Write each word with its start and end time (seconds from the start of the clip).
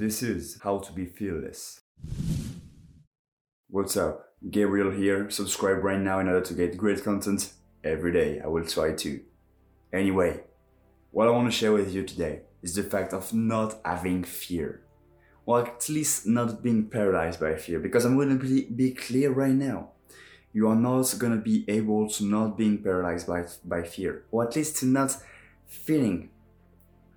This 0.00 0.22
is 0.22 0.58
How 0.62 0.78
to 0.78 0.92
Be 0.92 1.04
Fearless. 1.04 1.82
What's 3.68 3.98
up? 3.98 4.28
Gabriel 4.50 4.90
here. 4.90 5.28
Subscribe 5.28 5.84
right 5.84 6.00
now 6.00 6.20
in 6.20 6.26
order 6.26 6.40
to 6.40 6.54
get 6.54 6.78
great 6.78 7.04
content 7.04 7.52
every 7.84 8.10
day. 8.10 8.40
I 8.42 8.46
will 8.46 8.64
try 8.64 8.94
to. 8.94 9.20
Anyway, 9.92 10.40
what 11.10 11.28
I 11.28 11.32
want 11.32 11.52
to 11.52 11.58
share 11.58 11.74
with 11.74 11.92
you 11.92 12.02
today 12.02 12.40
is 12.62 12.74
the 12.74 12.82
fact 12.82 13.12
of 13.12 13.34
not 13.34 13.78
having 13.84 14.24
fear. 14.24 14.80
Or 15.44 15.66
at 15.66 15.86
least 15.90 16.26
not 16.26 16.62
being 16.62 16.88
paralyzed 16.88 17.38
by 17.38 17.56
fear. 17.56 17.78
Because 17.78 18.06
I'm 18.06 18.16
going 18.16 18.38
to 18.38 18.72
be, 18.74 18.92
clear 18.92 19.30
right 19.30 19.52
now. 19.52 19.90
You 20.54 20.66
are 20.68 20.76
not 20.76 21.14
going 21.18 21.36
to 21.36 21.42
be 21.42 21.66
able 21.68 22.08
to 22.08 22.24
not 22.24 22.56
being 22.56 22.82
paralyzed 22.82 23.26
by, 23.26 23.44
by 23.66 23.82
fear. 23.82 24.24
Or 24.30 24.48
at 24.48 24.56
least 24.56 24.82
not 24.82 25.14
feeling 25.66 26.30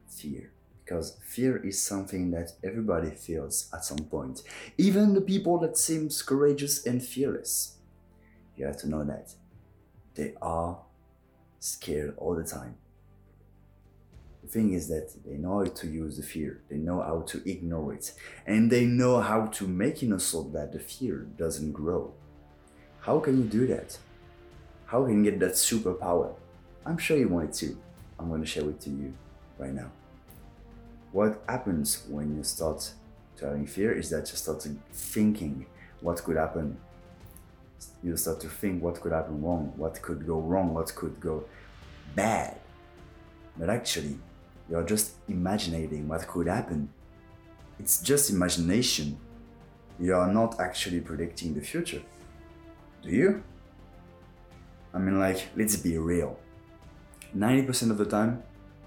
fear 0.06 0.53
because 0.84 1.18
fear 1.26 1.58
is 1.58 1.82
something 1.82 2.32
that 2.32 2.52
everybody 2.64 3.10
feels 3.10 3.70
at 3.74 3.86
some 3.86 4.00
point 4.00 4.42
even 4.78 5.14
the 5.14 5.22
people 5.22 5.58
that 5.60 5.78
seems 5.78 6.22
courageous 6.22 6.86
and 6.86 7.04
fearless. 7.04 7.78
You 8.55 8.66
have 8.66 8.78
to 8.78 8.90
know 8.90 9.04
that 9.04 9.34
they 10.16 10.34
are 10.41 10.80
scared 11.60 12.14
all 12.18 12.36
the 12.36 12.44
time. 12.44 12.76
The 14.44 14.50
thing 14.50 14.74
is 14.74 14.90
that 14.90 15.14
they 15.26 15.38
know 15.38 15.60
how 15.60 15.66
to 15.66 15.88
use 15.88 16.18
the 16.18 16.24
fear 16.24 16.62
they 16.70 16.76
know 16.76 17.02
how 17.02 17.22
to 17.22 17.50
ignore 17.50 17.94
it 17.94 18.12
and 18.46 18.70
they 18.70 18.86
know 18.86 19.22
how 19.22 19.48
to 19.48 19.68
make 19.68 20.04
it 20.04 20.20
so 20.22 20.44
that 20.54 20.74
the 20.74 20.80
fear 20.80 21.27
doesn't 21.38 21.72
grow. 21.72 22.13
How 23.00 23.20
can 23.20 23.38
you 23.38 23.46
do 23.46 23.68
that? 23.68 23.98
How 24.86 25.05
can 25.05 25.24
you 25.24 25.32
get 25.32 25.40
that 25.40 25.54
superpower? 25.54 26.36
I'm 26.86 26.98
sure 26.98 27.18
you 27.18 27.30
want 27.30 27.50
it 27.50 27.54
too. 27.54 27.77
i'm 28.20 28.30
going 28.30 28.41
to 28.41 28.48
share 28.48 28.70
it 28.70 28.80
to 28.82 28.90
you 28.90 29.13
right 29.58 29.74
now 29.74 29.90
what 31.13 31.44
happens 31.48 32.03
when 32.09 32.35
you 32.35 32.44
start 32.44 32.91
to 33.38 33.45
having 33.45 33.67
fear 33.67 33.91
is 33.94 34.09
that 34.09 34.30
you 34.31 34.35
start 34.35 34.67
thinking 34.91 35.67
what 36.02 36.21
could 36.23 36.38
happen. 36.38 36.77
You 38.04 38.18
start 38.18 38.41
to 38.41 38.49
think 38.49 38.82
what 38.82 38.99
could 38.99 39.12
happen 39.12 39.41
wrong, 39.41 39.73
what 39.77 40.01
could 40.01 40.26
go 40.26 40.40
wrong, 40.40 40.73
what 40.73 40.93
could 40.96 41.20
go 41.20 41.46
bad. 42.15 42.57
But 43.57 43.70
actually, 43.70 44.18
you're 44.70 44.84
just 44.84 45.12
imagining 45.27 46.07
what 46.07 46.27
could 46.27 46.48
happen. 46.48 46.90
It's 47.79 48.01
just 48.01 48.32
imagination. 48.32 49.18
You 49.99 50.16
are 50.16 50.34
not 50.34 50.60
actually 50.60 51.01
predicting 51.01 51.54
the 51.54 51.62
future. 51.62 52.01
Do 53.04 53.10
you? 53.10 53.43
I 54.93 54.98
mean, 54.98 55.20
like, 55.20 55.49
let's 55.55 55.76
be 55.76 55.98
real. 55.98 56.40
90% 57.38 57.91
of 57.91 57.98
the 57.99 58.05
time, 58.05 58.41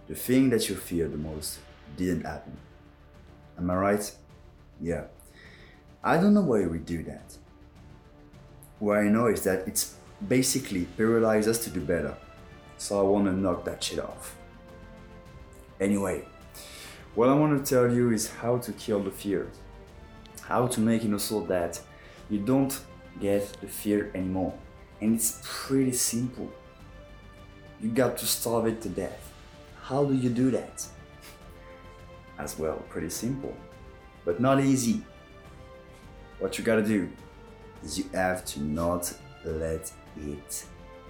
the 0.09 0.15
thing 0.15 0.51
that 0.51 0.69
you 0.69 0.75
fear 0.75 1.09
the 1.09 1.17
most 1.17 1.59
didn't 1.97 2.25
happen. 2.25 2.57
Am 3.59 3.71
I 3.71 3.77
right? 3.77 4.13
Yeah. 4.81 5.05
I 6.05 6.19
don't 6.19 6.35
know 6.35 6.43
why 6.43 6.67
we 6.67 6.79
do 6.79 7.03
that. 7.05 7.37
What 8.79 8.99
I 8.99 9.05
know 9.05 9.27
is 9.27 9.43
that 9.45 9.67
it's 9.67 9.97
basically 10.29 10.85
paralyzes 10.97 11.57
us 11.57 11.65
to 11.65 11.71
do 11.71 11.81
better. 11.81 12.15
So 12.79 13.01
I 13.01 13.03
want 13.03 13.25
to 13.27 13.33
knock 13.33 13.65
that 13.65 13.83
shit 13.83 13.99
off. 13.99 14.37
Anyway, 15.81 16.25
what 17.15 17.29
I 17.29 17.35
want 17.35 17.65
to 17.65 17.75
tell 17.75 17.93
you 17.93 18.13
is 18.13 18.29
how 18.29 18.59
to 18.59 18.73
kill 18.73 19.01
the 19.01 19.11
fear. 19.11 19.51
How 20.43 20.67
to 20.67 20.81
make 20.81 21.05
it 21.05 21.21
so 21.21 21.41
that 21.47 21.81
you 22.29 22.39
don't 22.39 22.79
get 23.21 23.47
the 23.61 23.67
fear 23.67 24.11
anymore. 24.15 24.55
And 25.01 25.17
it's 25.17 25.41
pretty 25.43 25.93
simple. 25.93 26.51
You 27.81 27.91
got 27.91 28.17
to 28.19 28.27
starve 28.27 28.67
it 28.67 28.81
to 28.83 28.89
death. 28.89 29.33
How 29.83 30.05
do 30.05 30.15
you 30.15 30.31
do 30.31 30.51
that? 30.53 30.87
As 32.39 32.59
well. 32.59 32.83
Pretty 32.89 33.11
simple, 33.11 33.55
but 34.25 34.41
not 34.41 34.61
easy. 34.61 35.03
What 36.39 36.59
you 36.59 36.65
gotta 36.65 36.83
do 36.83 37.09
is 37.83 37.99
you 37.99 38.05
have 38.13 38.45
to 38.47 38.63
not 38.63 39.13
let 39.45 39.91
it 40.17 40.65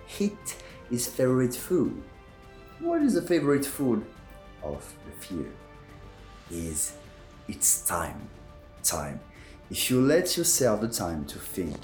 hit 0.07 0.57
his 0.91 1.07
favorite 1.07 1.55
food. 1.55 2.03
What 2.81 3.03
is 3.03 3.15
the 3.15 3.23
favorite 3.23 3.65
food 3.65 4.05
of 4.63 4.95
the 5.05 5.27
fear? 5.27 5.53
Is 6.51 6.93
it's 7.49 7.87
time. 7.87 8.29
Time. 8.83 9.21
If 9.71 9.91
you 9.91 10.01
let 10.01 10.37
yourself 10.37 10.81
the 10.81 10.89
time 10.89 11.25
to 11.27 11.39
think, 11.39 11.77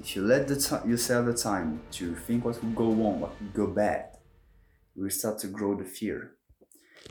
if 0.00 0.14
you 0.14 0.22
let 0.22 0.48
the 0.48 0.56
t- 0.56 0.88
yourself 0.88 1.26
the 1.26 1.34
time 1.34 1.80
to 1.92 2.14
think 2.14 2.44
what 2.44 2.60
could 2.60 2.74
go 2.74 2.86
wrong, 2.92 3.20
what 3.20 3.38
could 3.38 3.54
go 3.54 3.66
bad, 3.68 4.18
you 4.94 5.02
will 5.02 5.10
start 5.10 5.38
to 5.40 5.46
grow 5.46 5.74
the 5.74 5.84
fear. 5.84 6.32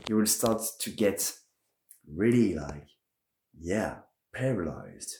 You 0.08 0.16
will 0.16 0.26
start 0.26 0.62
to 0.78 0.90
get 0.90 1.32
really 2.12 2.54
like, 2.54 2.88
yeah, 3.58 3.96
paralyzed. 4.32 5.18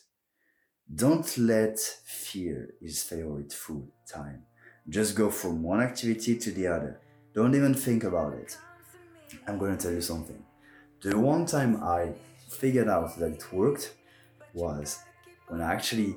Don't 0.95 1.37
let 1.39 1.79
fear 1.79 2.75
is 2.81 3.03
favorite 3.03 3.53
food 3.53 3.89
time. 4.09 4.45
Just 4.89 5.17
go 5.17 5.31
from 5.31 5.63
one 5.63 5.81
activity 5.81 6.39
to 6.39 6.51
the 6.53 6.69
other. 6.69 7.01
Don't 7.35 7.55
even 7.55 7.75
think 7.75 8.05
about 8.05 8.35
it. 8.35 8.57
I'm 9.47 9.59
going 9.59 9.77
to 9.77 9.83
tell 9.83 9.93
you 9.93 10.01
something. 10.01 10.43
The 11.03 11.19
one 11.19 11.45
time 11.45 11.83
I 11.83 12.13
figured 12.49 12.89
out 12.89 13.19
that 13.19 13.33
it 13.33 13.53
worked 13.53 13.95
was 14.55 15.01
when 15.49 15.61
I 15.61 15.75
actually 15.75 16.17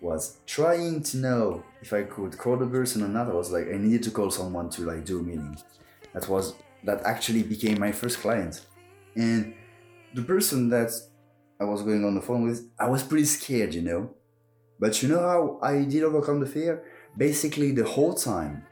was 0.00 0.38
trying 0.46 1.02
to 1.02 1.16
know 1.18 1.64
if 1.82 1.92
I 1.92 2.02
could 2.04 2.36
call 2.38 2.56
the 2.56 2.66
person 2.66 3.02
or 3.02 3.08
not. 3.08 3.28
I 3.28 3.34
was 3.34 3.50
like, 3.50 3.68
I 3.68 3.76
needed 3.76 4.02
to 4.04 4.10
call 4.10 4.30
someone 4.30 4.70
to 4.70 4.82
like 4.82 5.04
do 5.04 5.20
a 5.20 5.22
meeting. 5.22 5.56
That 6.14 6.28
was 6.28 6.54
that 6.84 7.02
actually 7.04 7.42
became 7.42 7.78
my 7.78 7.92
first 7.92 8.18
client. 8.20 8.62
And 9.14 9.54
the 10.14 10.22
person 10.22 10.68
that 10.70 10.90
I 11.60 11.64
was 11.64 11.82
going 11.82 12.04
on 12.04 12.14
the 12.14 12.20
phone 12.20 12.42
with, 12.42 12.68
I 12.78 12.88
was 12.88 13.02
pretty 13.02 13.24
scared, 13.24 13.74
you 13.74 13.82
know. 13.82 14.10
But 14.78 15.02
you 15.02 15.08
know 15.08 15.20
how 15.20 15.58
I 15.62 15.84
did 15.84 16.02
overcome 16.02 16.40
the 16.40 16.46
fear? 16.46 16.84
Basically, 17.16 17.72
the 17.72 17.84
whole 17.84 18.14
time, 18.14 18.64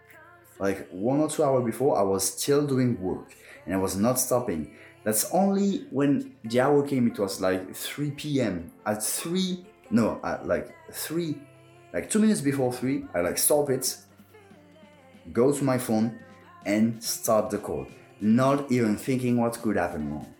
like 0.59 0.89
one 0.91 1.21
or 1.21 1.28
two 1.28 1.43
hours 1.43 1.65
before, 1.65 1.99
I 1.99 2.03
was 2.03 2.25
still 2.25 2.67
doing 2.67 3.00
work 3.00 3.34
and 3.65 3.75
I 3.75 3.78
was 3.78 3.97
not 3.97 4.19
stopping. 4.19 4.77
That's 5.03 5.31
only 5.33 5.87
when 5.91 6.34
the 6.45 6.61
hour 6.61 6.87
came, 6.87 7.06
it 7.09 7.19
was 7.19 7.41
like 7.41 7.75
3 7.75 8.11
p.m. 8.12 8.71
At 8.87 9.03
3, 9.03 9.65
no, 9.91 10.21
at 10.25 10.47
like 10.47 10.75
3, 10.93 11.37
like 11.93 12.11
two 12.11 12.19
minutes 12.19 12.41
before 12.41 12.72
3, 12.72 13.06
I 13.15 13.21
like 13.21 13.39
stop 13.39 13.71
it, 13.71 13.97
go 15.33 15.53
to 15.53 15.65
my 15.65 15.78
phone, 15.78 16.19
and 16.65 17.03
start 17.03 17.51
the 17.51 17.59
call. 17.59 17.87
Not 18.21 18.71
even 18.72 18.97
thinking 18.97 19.37
what 19.37 19.61
could 19.61 19.77
happen 19.77 20.11
wrong. 20.11 20.34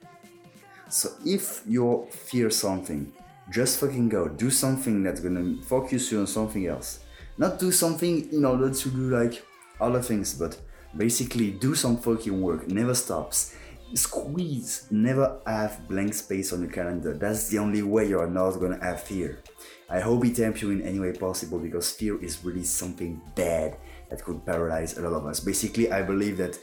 So 0.95 1.11
if 1.27 1.63
you 1.67 2.07
fear 2.13 2.51
something, 2.51 3.13
just 3.51 3.81
fucking 3.81 4.11
go. 4.11 4.29
Do 4.29 4.49
something 4.49 5.03
that's 5.03 5.19
gonna 5.19 5.61
focus 5.65 6.13
you 6.13 6.21
on 6.21 6.29
something 6.29 6.69
else. 6.69 7.01
Not 7.37 7.59
do 7.59 7.73
something 7.73 8.33
in 8.33 8.45
order 8.45 8.73
to 8.73 8.89
do 8.91 9.11
like 9.11 9.45
other 9.81 10.01
things, 10.01 10.35
but 10.35 10.57
basically 10.97 11.51
do 11.51 11.75
some 11.75 11.97
fucking 11.97 12.41
work. 12.41 12.69
Never 12.69 12.95
stops. 12.95 13.57
Squeeze. 13.93 14.87
Never 14.93 15.41
have 15.45 15.89
blank 15.89 16.15
space 16.15 16.53
on 16.53 16.61
your 16.61 16.71
calendar. 16.71 17.13
That's 17.13 17.49
the 17.49 17.59
only 17.59 17.83
way 17.83 18.07
you 18.07 18.21
are 18.21 18.31
not 18.31 18.61
gonna 18.61 18.79
have 18.81 19.03
fear. 19.03 19.43
I 19.91 19.99
hope 19.99 20.25
it 20.25 20.37
helps 20.37 20.63
you 20.63 20.71
in 20.71 20.83
any 20.83 21.01
way 21.01 21.13
possible 21.13 21.59
because 21.59 21.91
fear 21.91 22.23
is 22.23 22.45
really 22.45 22.63
something 22.63 23.21
bad 23.35 23.79
that 24.11 24.23
could 24.25 24.47
paralyze 24.47 24.97
a 24.97 25.03
lot 25.03 25.15
of 25.15 25.27
us. 25.27 25.41
Basically, 25.41 25.91
I 25.91 26.03
believe 26.03 26.37
that 26.37 26.57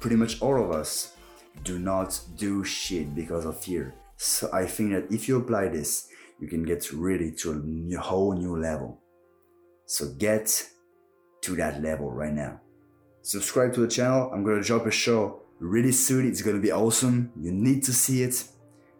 pretty 0.00 0.16
much 0.16 0.40
all 0.40 0.64
of 0.64 0.70
us 0.70 1.15
do 1.62 1.78
not 1.78 2.18
do 2.36 2.64
shit 2.64 3.14
because 3.14 3.44
of 3.44 3.58
fear. 3.58 3.94
So 4.16 4.48
I 4.52 4.66
think 4.66 4.92
that 4.92 5.12
if 5.12 5.28
you 5.28 5.38
apply 5.38 5.68
this, 5.68 6.08
you 6.40 6.48
can 6.48 6.64
get 6.64 6.92
really 6.92 7.32
to 7.32 7.52
a 7.96 8.00
whole 8.00 8.32
new 8.34 8.56
level. 8.56 9.00
So 9.86 10.08
get 10.18 10.68
to 11.42 11.56
that 11.56 11.82
level 11.82 12.10
right 12.10 12.32
now. 12.32 12.60
Subscribe 13.22 13.72
to 13.74 13.80
the 13.80 13.88
channel. 13.88 14.30
I'm 14.32 14.44
gonna 14.44 14.62
drop 14.62 14.86
a 14.86 14.90
show 14.90 15.42
really 15.58 15.92
soon. 15.92 16.28
It's 16.28 16.42
gonna 16.42 16.60
be 16.60 16.72
awesome. 16.72 17.32
You 17.40 17.52
need 17.52 17.84
to 17.84 17.92
see 17.92 18.22
it. 18.22 18.44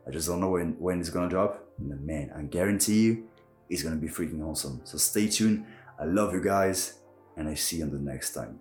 I 0.07 0.11
just 0.11 0.29
don't 0.29 0.41
know 0.41 0.51
when, 0.51 0.77
when 0.79 1.01
it's 1.01 1.11
gonna 1.11 1.29
drop. 1.29 1.65
And 1.79 2.07
man, 2.07 2.33
I 2.37 2.43
guarantee 2.43 3.03
you, 3.03 3.29
it's 3.69 3.83
gonna 3.83 3.97
be 3.97 4.09
freaking 4.09 4.45
awesome. 4.45 4.81
So 4.85 4.99
stay 4.99 5.29
tuned. 5.29 5.65
I 5.99 6.05
love 6.05 6.33
you 6.33 6.43
guys, 6.43 7.01
and 7.37 7.49
I 7.49 7.55
see 7.55 7.79
you 7.79 7.85
on 7.85 7.91
the 7.91 7.99
next 7.99 8.33
time. 8.33 8.61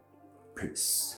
Peace. 0.55 1.13